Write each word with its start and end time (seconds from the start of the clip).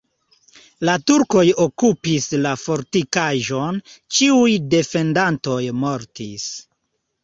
La 0.87 0.95
turkoj 1.11 1.43
okupis 1.65 2.27
la 2.47 2.55
fortikaĵon, 2.63 3.81
ĉiuj 4.17 4.59
defendantoj 4.77 5.65
mortis. 5.89 6.53